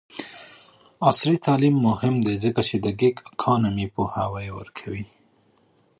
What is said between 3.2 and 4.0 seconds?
اکونومي